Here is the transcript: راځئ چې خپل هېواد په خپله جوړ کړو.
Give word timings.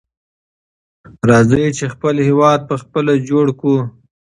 راځئ 1.29 1.65
چې 1.77 1.85
خپل 1.93 2.15
هېواد 2.29 2.59
په 2.69 2.75
خپله 2.81 3.13
جوړ 3.29 3.45
کړو. 3.59 3.79